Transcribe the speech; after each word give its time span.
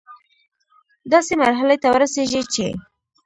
داسي 1.11 1.33
مرحلې 1.41 1.77
ته 1.81 1.87
ورسيږي 1.93 2.41
چي 2.53 2.67